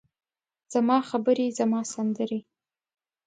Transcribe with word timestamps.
زما 0.73 0.97
خبرې، 1.09 1.47
زما 1.59 1.79
سندرې، 1.93 2.39